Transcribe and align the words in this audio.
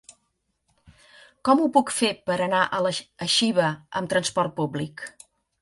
Com 1.49 1.61
ho 1.61 1.67
puc 1.75 1.93
fer 1.97 2.11
per 2.31 2.39
anar 2.47 2.63
a 2.79 3.29
Xiva 3.37 3.71
amb 4.01 4.13
transport 4.15 4.59
públic? 4.63 5.07